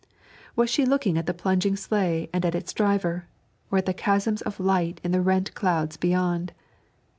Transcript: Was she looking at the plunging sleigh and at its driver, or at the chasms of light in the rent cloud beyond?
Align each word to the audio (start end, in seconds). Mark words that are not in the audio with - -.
Was 0.55 0.71
she 0.71 0.83
looking 0.83 1.15
at 1.19 1.27
the 1.27 1.31
plunging 1.35 1.75
sleigh 1.75 2.27
and 2.33 2.43
at 2.43 2.55
its 2.55 2.73
driver, 2.73 3.27
or 3.69 3.77
at 3.77 3.85
the 3.85 3.93
chasms 3.93 4.41
of 4.41 4.59
light 4.59 4.99
in 5.03 5.11
the 5.11 5.21
rent 5.21 5.53
cloud 5.53 5.95
beyond? 5.99 6.53